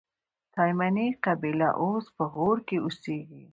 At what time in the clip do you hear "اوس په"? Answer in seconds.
1.81-2.23